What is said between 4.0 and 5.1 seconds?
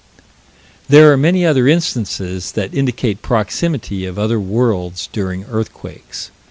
of other world's